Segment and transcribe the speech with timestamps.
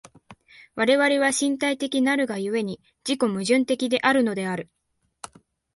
[0.73, 4.67] 我々は身体的なるが故に、自己矛盾的であるのである。